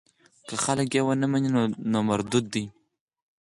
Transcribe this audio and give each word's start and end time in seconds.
که 0.47 0.55
خلک 0.63 0.87
یې 0.95 1.01
ونه 1.05 1.27
مني 1.31 1.49
نو 1.91 1.99
مردود 2.09 2.45
دی. 2.53 2.63